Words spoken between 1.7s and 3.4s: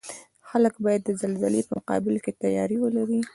مقابل کې تیاری ولري